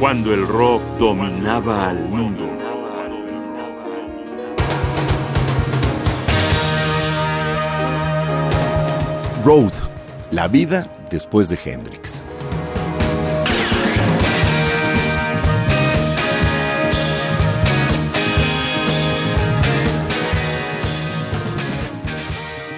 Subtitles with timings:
[0.00, 2.48] cuando el rock dominaba al mundo.
[9.44, 9.72] Road,
[10.30, 12.24] la vida después de Hendrix.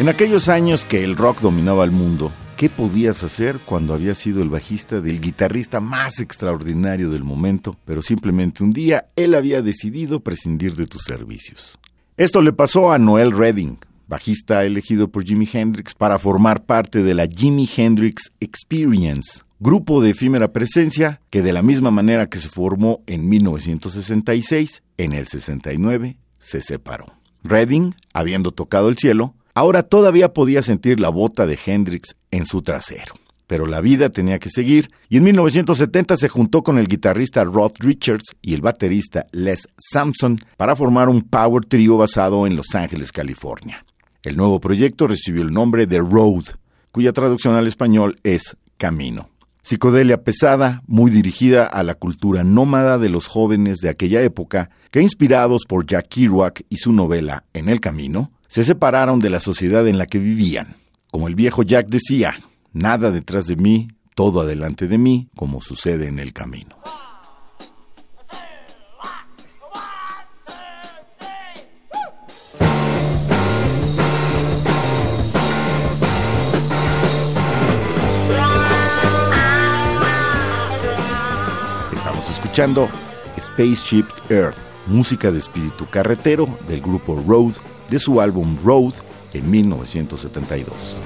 [0.00, 4.42] En aquellos años que el rock dominaba el mundo, ¿qué podías hacer cuando habías sido
[4.42, 10.20] el bajista del guitarrista más extraordinario del momento, pero simplemente un día él había decidido
[10.20, 11.78] prescindir de tus servicios?
[12.16, 17.14] Esto le pasó a Noel Redding, bajista elegido por Jimi Hendrix para formar parte de
[17.14, 22.48] la Jimi Hendrix Experience, grupo de efímera presencia que de la misma manera que se
[22.48, 27.14] formó en 1966, en el 69 se separó.
[27.42, 32.60] Redding, habiendo tocado el cielo, Ahora todavía podía sentir la bota de Hendrix en su
[32.60, 33.14] trasero.
[33.46, 37.72] Pero la vida tenía que seguir y en 1970 se juntó con el guitarrista Rod
[37.78, 43.12] Richards y el baterista Les Sampson para formar un power trio basado en Los Ángeles,
[43.12, 43.84] California.
[44.24, 46.44] El nuevo proyecto recibió el nombre de Road,
[46.90, 49.28] cuya traducción al español es Camino.
[49.62, 55.00] Psicodelia pesada, muy dirigida a la cultura nómada de los jóvenes de aquella época, que
[55.00, 59.88] inspirados por Jack Kerouac y su novela En el Camino, se separaron de la sociedad
[59.88, 60.76] en la que vivían.
[61.10, 62.36] Como el viejo Jack decía,
[62.72, 66.76] nada detrás de mí, todo adelante de mí, como sucede en el camino.
[81.92, 82.88] Estamos escuchando
[83.36, 84.56] Spaceship Earth,
[84.86, 87.54] música de espíritu carretero del grupo Road
[87.90, 88.94] de su álbum Road
[89.32, 90.96] en 1972.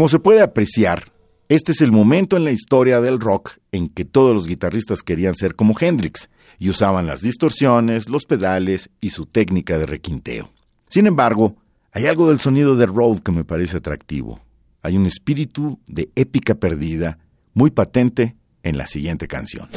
[0.00, 1.12] Como se puede apreciar,
[1.50, 5.34] Este es el momento en la historia del rock en que todos los guitarristas querían
[5.34, 10.52] ser como Hendrix y usaban las distorsiones, los pedales y su técnica de requinteo.
[10.88, 11.56] Sin embargo,
[11.92, 14.40] hay algo del sonido de Road que me parece atractivo.
[14.80, 17.18] Hay un espíritu de épica perdida
[17.52, 19.68] muy patente en la siguiente canción.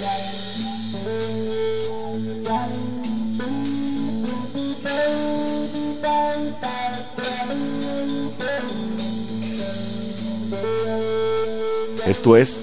[12.24, 12.62] Esto es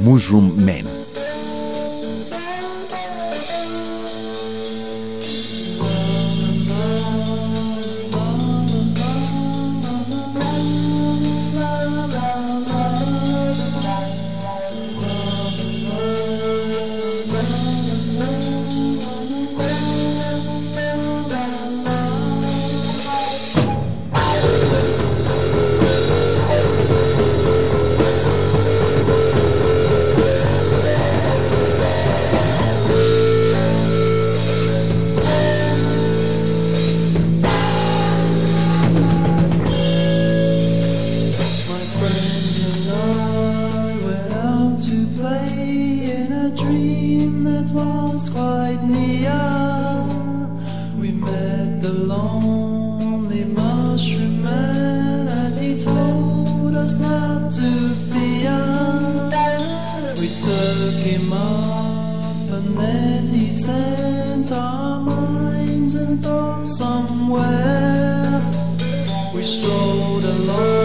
[0.00, 0.97] Mushroom Man.
[66.64, 68.42] somewhere
[69.34, 70.77] we strolled along.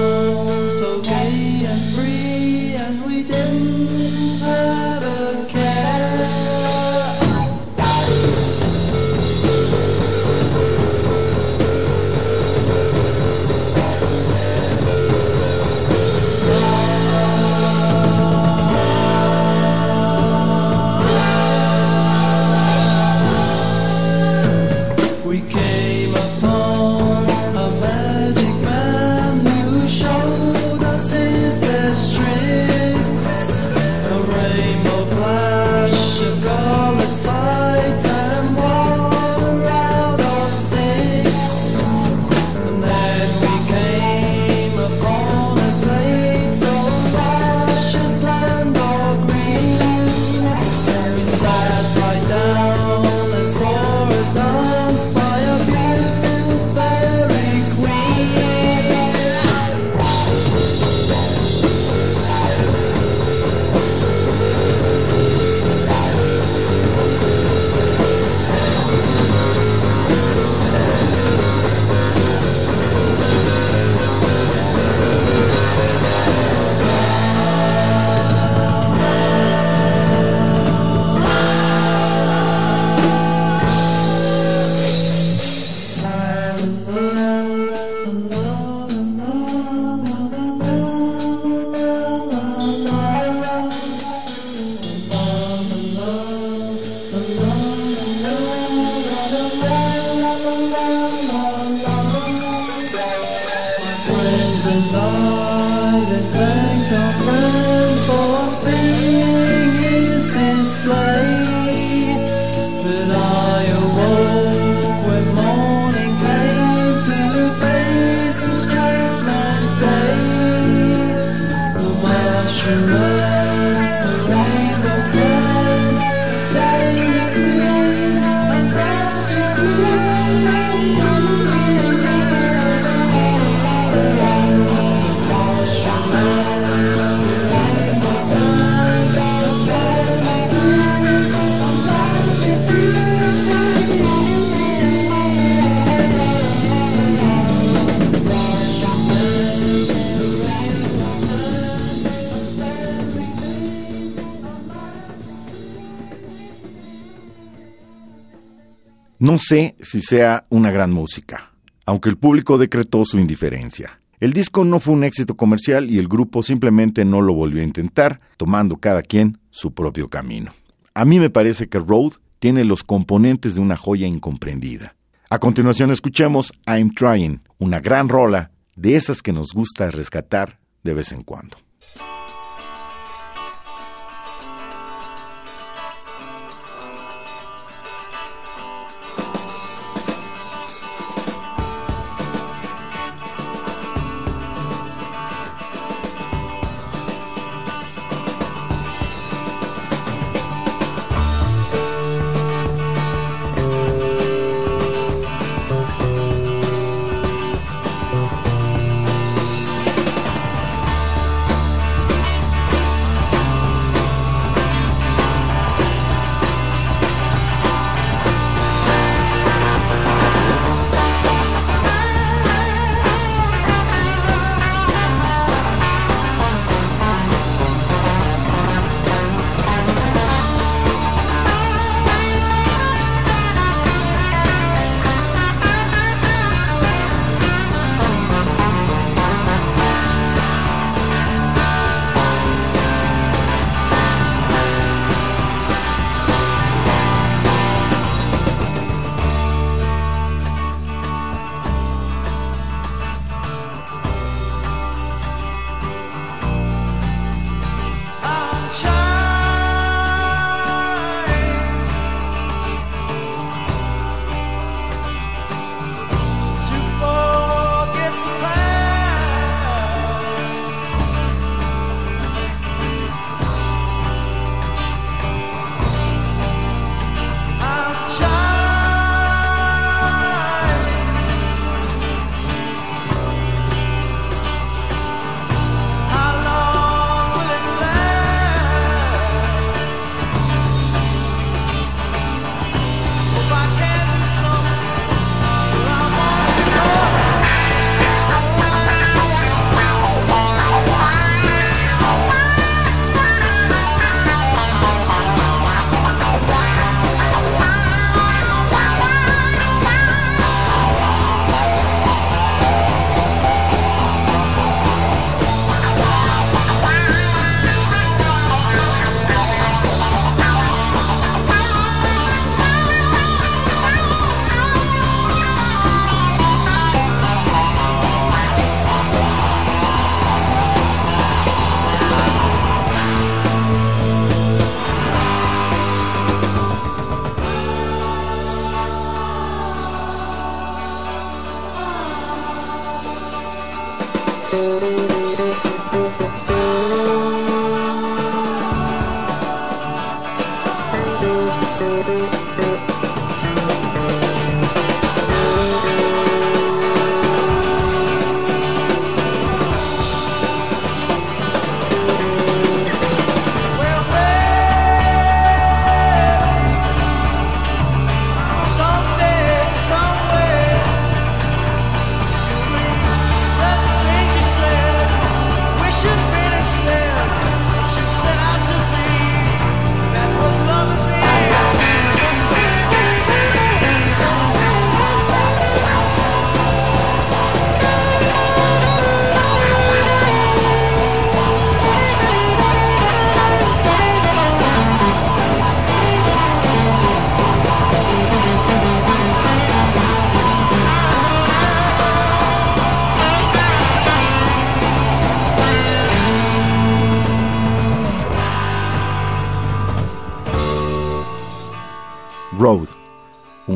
[159.33, 161.53] No sé si sea una gran música,
[161.87, 163.99] aunque el público decretó su indiferencia.
[164.19, 167.65] El disco no fue un éxito comercial y el grupo simplemente no lo volvió a
[167.65, 170.53] intentar, tomando cada quien su propio camino.
[170.93, 174.95] A mí me parece que Road tiene los componentes de una joya incomprendida.
[175.31, 180.93] A continuación escuchemos I'm Trying, una gran rola de esas que nos gusta rescatar de
[180.93, 181.57] vez en cuando.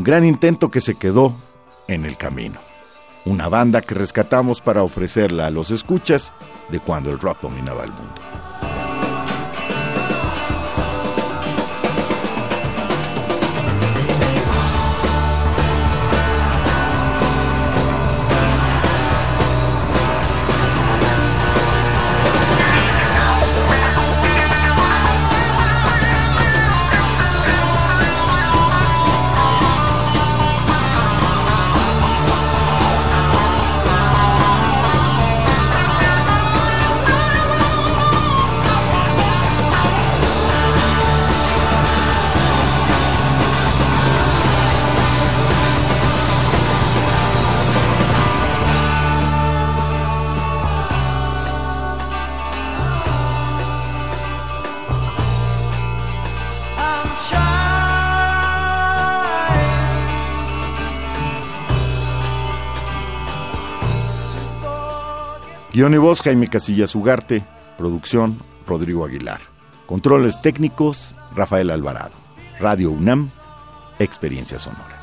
[0.08, 1.36] Gran intento que se quedó
[1.90, 2.62] en el camino.
[3.26, 6.32] Una banda que rescatamos para ofrecerla a los escuchas
[6.70, 8.16] de cuando el rock dominaba el mundo.
[65.77, 67.43] Guión y voz Jaime Casillas Ugarte,
[67.77, 69.41] producción Rodrigo Aguilar.
[69.86, 72.15] Controles técnicos Rafael Alvarado.
[72.60, 73.29] Radio UNAM,
[74.00, 74.97] experiencia sonora.